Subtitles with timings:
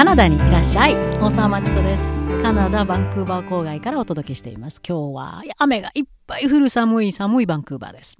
[0.00, 0.94] カナダにいらっしゃい。
[1.20, 2.02] 大沢まちこです。
[2.42, 4.80] カナダバンクーバー郊外からお届けしています。
[4.80, 8.16] 今日は雨がいっぱい降る寒い寒いバンクーバーです。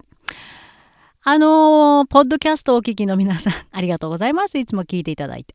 [1.24, 4.58] あのー、ポッドキャストをお聞きの皆さんありがとうございます。
[4.58, 5.54] いつも聞いていただいて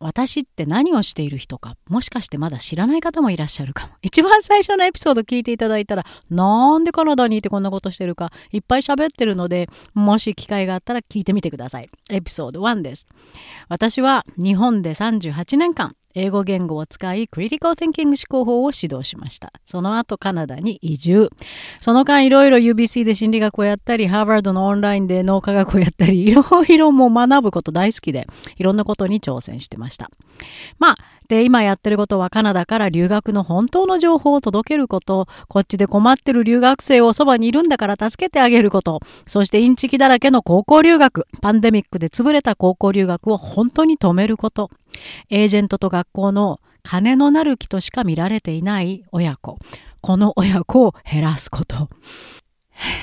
[0.00, 3.94] 私って何をしている人か、もしかしてまだ知らない方もいらっしゃるかも。
[4.02, 11.90] 一番最初のエピソード聞いていただいたら、なんでカナダにいてこんなことしてるか、いっぱい喋ってるので、もし機会があったら聞いてみてください。
[12.10, 13.06] エピソード1です。
[13.68, 19.52] 私は日本で38年間、英語言語を使い、クリティカル・ティンキング思考法を指導しました。
[19.64, 21.30] その後、カナダに移住。
[21.80, 30.10] その間、いろいろ UBC で心理学をやったり、ハーバードのオンラインで脳科学をやったり、いろいろもう学ぶこと大好きで、いろんなことに挑戦してました。
[30.78, 30.96] まあ、
[31.28, 44.70] で、今やってることはカナダから留学の本当の情報を届けること、こっちで困ってる留学生をそばにいるんだから助けてあげること、そしてインチキだらけの高校留学、パンデミックで潰れた高校留学を本当に止めること、
[45.30, 49.58] エージェントと学校の金のなる木としか見られていない親子、
[50.00, 51.88] この親子を減らすこと。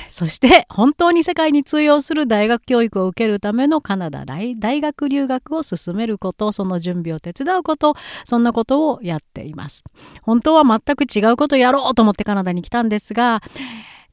[0.07, 9.83] そして本当に世界に通用する大学教育を受けるためのカナダ大学留学を進めることその準備を手伝うことそんなことをやっています
[10.21, 13.41] 本当は全く違うことをやろうと思ってカナダに来たんですが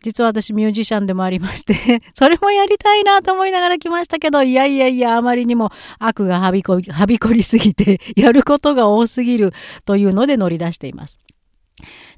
[0.02, 9.52] 実は私ミュージシャンでもありまして それもやりたいなと思いながら来ましたけどいやいやいやあまりにも悪がはびこはびこりすぎてやることが多すぎる
[9.84, 11.18] というので乗り出しています。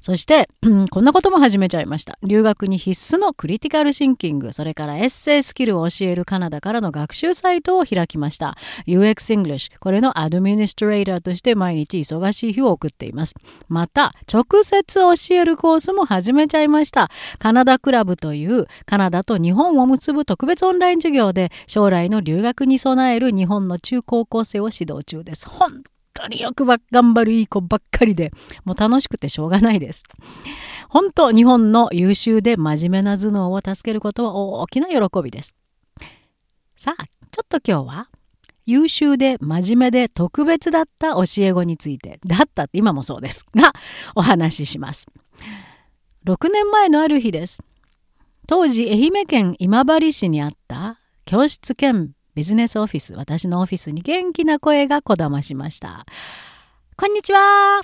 [0.01, 0.49] そして、
[0.91, 2.17] こんなことも始めちゃいました。
[2.23, 8.57] 留学に必須のクリティカルシンキング、それからエッセイスキルを教えるカナダからの学習サイトを開きました。
[8.87, 13.35] UX English、これのアドミニストレーターとして毎日忙しい日を送っています。
[13.67, 17.09] また、直接教えるコースも始めちゃいました。
[17.39, 25.47] カナダクラブというカナダと日本を結ぶ特別オンライン授業で将来の留学に備える日本の中高校生を指導中です。
[25.47, 25.83] 本
[26.15, 28.31] 当によく頑張るいい子ばっかりで、
[28.63, 30.03] もう楽しくてしょうがないです。
[30.89, 35.53] 本当、日本の優秀で真面目な頭脳を助けることは大きな喜びです。
[36.77, 38.09] さあ、ちょっと今日は、
[38.65, 43.73] 優秀で真面目で特別だった教え子について、だったって今もそうですが、
[44.15, 45.05] お話しします。
[46.25, 47.61] 6年前のある日です。
[48.47, 56.05] 当時、愛媛県今治市にあった教室兼ビジネスオフィス、私のオフィスに元気な声がこだましました。
[56.97, 57.79] こんにちは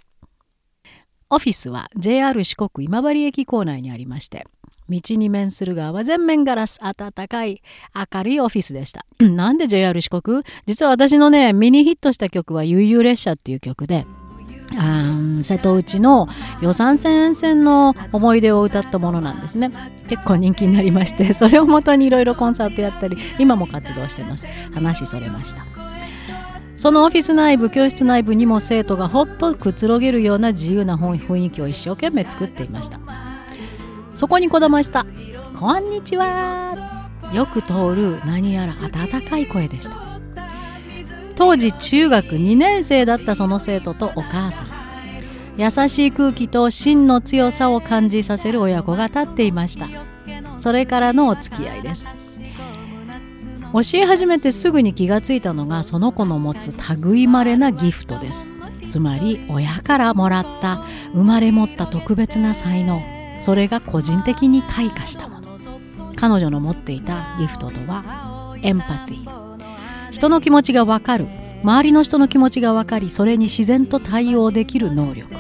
[1.30, 4.46] オフィスは JR 四国今治駅構内にありまして、
[4.90, 7.62] 道に面する側は全面ガラス、暖かい、
[8.14, 9.06] 明るいオフィスでした。
[9.24, 10.44] なんで JR 四国？
[10.66, 14.06] 実は私のね、ミニヒットした曲は悠々列車っていう曲で、
[14.78, 16.28] あ瀬戸内の
[16.62, 19.72] 予算線沿線の思い出を歌ったものなんですね。
[20.08, 24.48] 結構人気になりまして それをもとにいろいろコンサートやったり今も活動してます。
[24.74, 25.66] 話それました。
[26.76, 33.00] そのオフィス内部教室内部にも生徒がほっとくつろげるような自由な雰囲気を一生懸命作っていました。
[34.16, 35.06] そこにこだました
[35.58, 36.76] 「こんにちは」
[37.34, 40.11] よく通る何やら温かい声でした。
[41.42, 44.68] 当時中学2年生だったその生徒とお母さん。
[45.58, 49.88] 優しい空気と芯の強さを感じさせる親子が立っていました。
[50.60, 52.40] それからのお付き合いです。
[53.74, 58.52] 教え始めてすぐに気がついたのがその子の持つ類まれなギフトです。
[58.92, 63.02] つまり親からもらった生まれ持った特別な才能。
[63.40, 65.58] それが個人的に開花したもの。
[66.16, 69.41] 彼女の持っていたギフトとはエンパティ
[70.12, 71.28] 人の気持ちがわかる。
[71.64, 75.34] 周りの人の気持ちが分かりそれに自然と対応できる能力。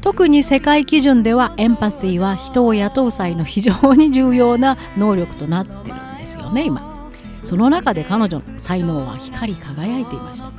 [0.00, 7.10] 特に世界基準ではエンパシーは人を雇う際の非常に重要な能力となってるんですよね今。
[7.34, 10.50] その中で彼女の才能は光り輝いていました。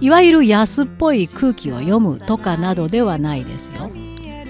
[0.00, 3.90] いわゆる安っぽい空気を読むとかなどではないですよ。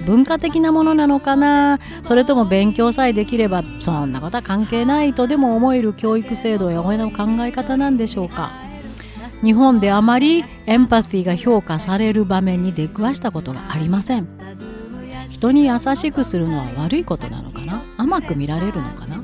[0.06, 1.78] 文化的なものなのかな？
[2.02, 8.52] それとも勉強さえできればそんなことは関係ないとでも思える教育制度や親の考え方なんでしょうか？
[9.42, 14.28] 日本であまりエンパシーが評価される場面に出くわしたことがありません。
[15.30, 17.82] 人に優しくするのは悪いことなのかな？
[17.98, 19.16] 甘く見られるのかな？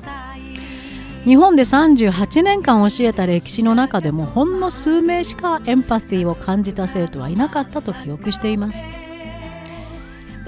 [1.25, 8.83] 日本で38年間教えた歴史の中でもほんの数名しかエンパシーを感じた生徒はいなかったと記憶しています。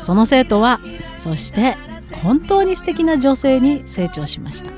[0.03, 0.81] その生徒は
[1.17, 1.77] そして
[2.23, 4.71] 本当に素敵な女性に成長しました。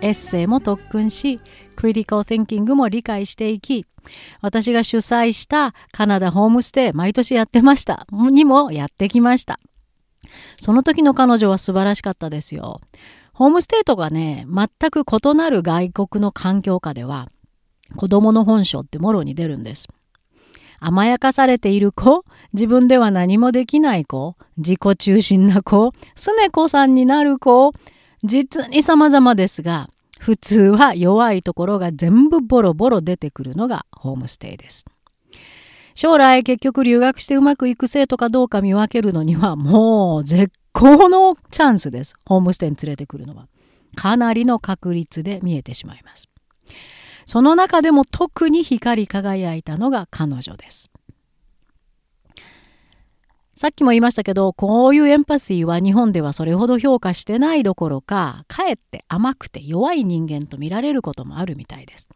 [0.00, 1.40] エッセイも特訓し
[1.76, 3.86] クリティカル・ティンキングも理解していき
[4.42, 8.06] 私が主催したカナダホームステイ毎年やってました。
[8.12, 9.58] にもやってきました。
[10.60, 12.80] その時の彼女は素晴らしかったですよ。
[13.32, 17.28] ホームステイとかね全く異なる外国の環境下では
[17.96, 19.88] 子供の本性ってもろに出るんです。
[20.86, 27.72] 甘やかされている子、自分では何もできない子、自己中心な子、すねこさんになる子、
[28.22, 29.88] 実に様々ですが、
[30.18, 34.84] 普通は弱いところが全部ボロボロ出てくるのがホームステイです。
[35.94, 42.14] 将来結局留学してうまくいく生徒かどうか見分けるのにはもう絶好のチャンスです。
[42.26, 43.48] ホームステイに連れてくるのは。
[43.96, 46.28] かなりの確率で見えてしまいます。
[47.26, 50.90] その中でも特に光り輝いたのが彼女です。
[53.56, 62.08] さっきも言いましたけど、こういうエンパシーは日本ではそれほど評価してないどころか、かえって甘くて弱い人間と見られることもあるみたいです。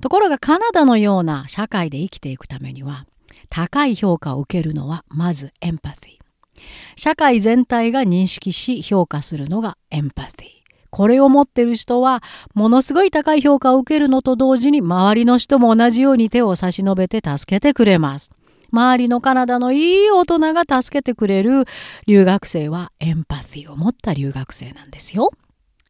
[0.00, 3.06] ところがカナダのような社会で生きていくためには
[3.48, 6.62] 高い評価を受けるのはまずエンパシー。
[6.96, 10.59] 社会全体が認識し評価するのがエンパシー。
[10.90, 12.22] これを持ってる人は
[12.54, 18.30] ものすごい高い評価を受けるのと同時に周りの人も同じように手を差し伸べて助けてくれます。
[18.72, 21.64] 周りのカナダのいい大人が助けてくれる
[22.06, 25.30] 留学生はエンパシーを持った留学生なんですよ。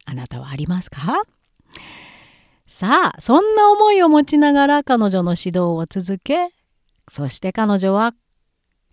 [0.05, 1.23] あなたはありますか？
[2.65, 6.49] さあ、そんな思いを持ちながら彼女の指導を続け、
[7.09, 8.13] そして彼女は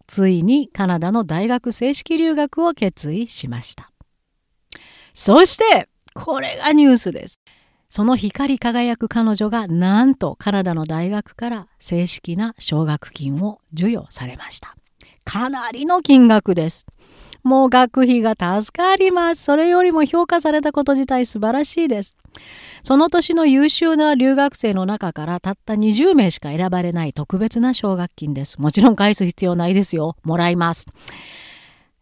[0.06, 3.90] ついにカナダの大学正式留学を決意しました。
[5.14, 5.88] そして、
[6.24, 7.40] これがニュースです。
[7.90, 14.76] その光り輝く彼女がなんとカナダの大学から正式な奨学金を授与されました。
[15.24, 16.86] かなりの金額です。
[17.42, 19.42] もう学費が助かります。
[19.42, 22.16] それよりも評価されたこと自体素晴らしいです。
[22.82, 28.60] その年の優秀な留学生の中からたった20名しか選ばれない特別な奨学金です。
[28.60, 30.16] もちろん返す必要ないですよ。
[30.24, 30.86] もらいます。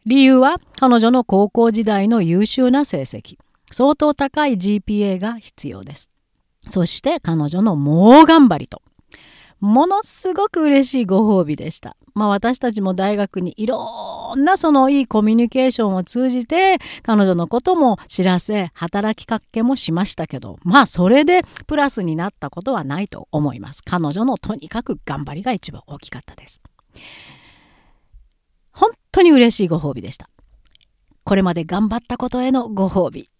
[0.04, 3.38] 理由は彼女の高校時代の優秀な成績。
[3.70, 6.10] 相当高い GPA が必要です。
[6.66, 8.82] そして彼女の猛頑張りと。
[9.60, 11.96] ものすごく嬉しいご褒美でした。
[12.14, 23.82] まあ私たちも大学にいろんなそのいいコミュニケーションを通じて彼女のことも知らせ働きかけもしましたけどまあそれでプラスになったことはないと思います。
[23.82, 26.60] 彼女のとにかく頑張りが一番大きかったです。
[28.72, 30.28] 本当に嬉しいご褒美でした。
[31.24, 33.30] これまで頑張ったことへのご褒美。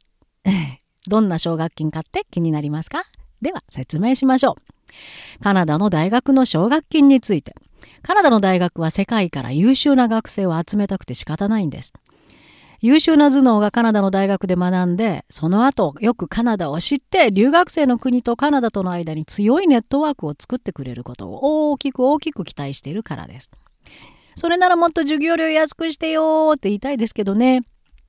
[1.07, 3.05] どんな奨学金かって気になりますか？
[3.43, 5.43] では説明しましょう。
[5.43, 7.55] カナダの大学の奨学金について。
[8.03, 11.93] カナダの大学は世界から優秀な学生を集めたくて仕方ないんです。
[12.81, 23.51] 優秀な頭脳がカナダの大学で学んで、その後よくカナダを知って留学生の国とカナダとの間に強いネットワークを作ってくれることを大きく大きく期待しているからです。
[24.37, 27.63] それならもっと授業料安くしてよーって言いたいですけどね。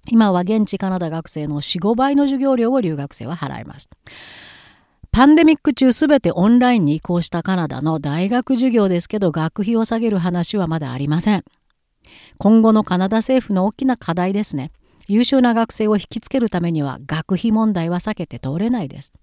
[0.09, 3.89] 今は現地カナダ学生の4、5倍の授業料を留学生は払います。
[5.11, 11.43] パンデミック中すべてオンラインに移行したカナダの大学授業ですけど学費を下げる話はまだありません。
[12.37, 14.71] 今後のカナダ政府の大きな課題ですね。
[15.07, 19.13] 優秀な学生を引きつけるためには学費問題は避けて通れないです。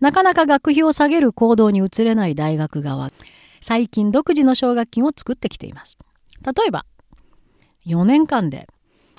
[0.00, 3.12] なかなか学費を下げる行動に移れない大学側、
[3.60, 5.98] 最近独自の奨学金を作ってきています。
[6.44, 6.86] 例えば、
[7.86, 8.66] 4年間で、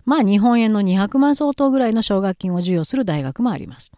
[0.06, 3.92] まあ日本円の200万相当ぐらいの奨学金を授与する大学もあります。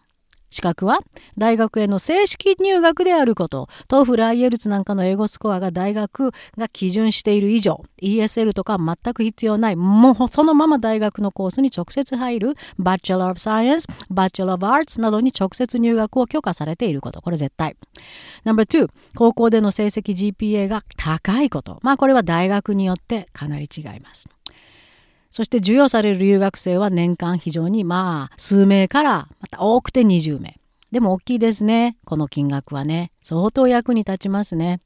[0.54, 1.00] 資格は
[1.36, 17.20] 大学への正式入学であること、 TOEFL IELTS なんかの英語スコアが大学が基準している以上、ESL とか全く必要ない、もうそのまま大学のコースに直接入る Bachelor of Science、Bachelor of Arts などに直接入学を許可されていること。
[17.20, 17.74] これ絶対。
[18.44, 21.80] No.2、高校での成績 GPA が高いこと。
[21.82, 24.28] まあこれは大学によってかなり違います。
[25.34, 30.60] そして授与される留学生は年間非常にまあ数名からまた多くて20名。
[30.92, 31.96] でも大きいですね。
[32.04, 33.10] この金額はね。
[33.20, 34.78] 相当役に立ちますね。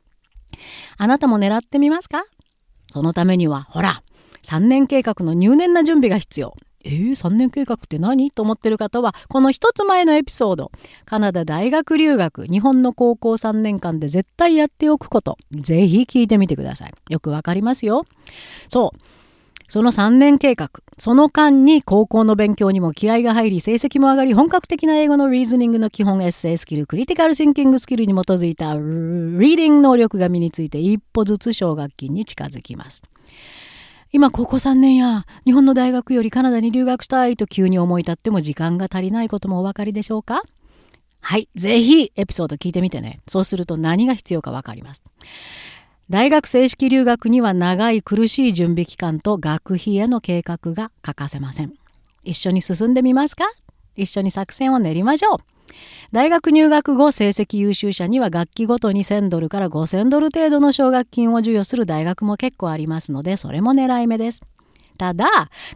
[0.97, 2.25] あなたも狙ってみますか？
[2.90, 4.02] そのためには、ほら、
[4.43, 6.55] 3年計画の入念な準備が必要。
[6.83, 8.31] えー、3年計画って何？
[8.31, 10.73] と思ってる方は、この一つ前のエピソード、
[11.05, 16.95] カナダ大学留学、日本の高校3年間で絶対やっておくこと、ぜひ聞いてみてください。
[17.11, 18.05] よくわかりますよ。
[18.69, 19.17] そう。
[19.68, 33.02] その3年計画、その間に高校の勉強にも気合が入り、成績も上がり、本格的な英語のリーズニングの基本エッセイスキル、クリティカルシンキングスキルに基づいたリーディング能力が身について一歩ずつ奨学金に近づきます。
[34.10, 40.42] 今高校3年や日本の大学よりカナダに留学したいと急に思い立っても時間が足りないこともお分かりでしょうか？
[41.20, 41.50] はい。
[41.54, 43.20] ぜひエピソード聞いてみてね。
[43.28, 45.02] そうすると何が必要か分かります。
[46.10, 51.74] 大学正式留学には長い苦しい準備期間と学費への計画が欠かせません。
[52.24, 53.44] 一緒に進んでみますか？
[53.94, 55.36] 一緒に作戦を練りましょう。
[56.12, 64.40] 大学入学後成績優秀者には学期ごとに1000ドルから5000ドル程度の奨学金を授与する大学も結構ありますのでそれも狙い目です。
[64.96, 65.26] ただ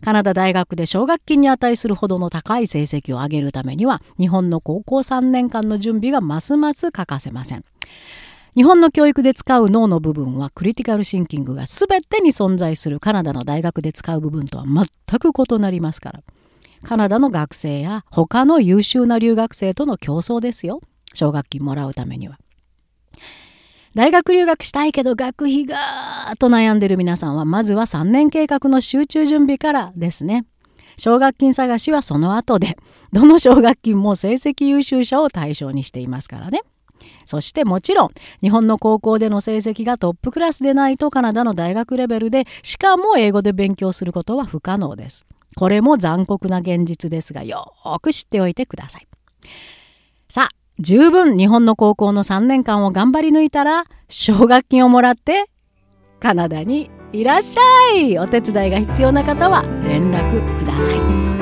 [0.01, 7.65] カナダ大学で奨学金に値するほどの高い成績を上げるためには日本の高校3年間の準備がますます欠かせません。
[8.55, 14.85] 日本の教育で使う脳の部分はクリティカルシンキングが全てに存在するカナダの大学で使う部分とは全
[15.19, 16.23] く異なりますから。
[16.85, 20.81] カナダの学生や他の優秀な留学生との競争ですよ
[21.15, 22.37] 奨学金もらうためには。
[23.95, 25.77] 大学留学したいけど学費が
[26.39, 30.45] と悩んでる皆さんはまずは3年計画の集中準備からですね。
[30.99, 32.77] 奨学金探しはその後で
[33.13, 36.61] どの奨学金も成績優秀者を対象にしていますからね。
[37.25, 45.27] そしてもちろん日本の高校での成績がトップクラスでないとカナダの大学レベルでしかも英語で勉強することは不可能です。
[45.57, 49.07] これも残酷な現実ですがよーく知っておいてください。
[50.31, 55.47] さあ、十分日本の高校の3年間を頑張り抜いたら奨学金をもらって
[56.21, 61.42] カナダにいらっしゃいお手伝いが必要な方は連絡ください。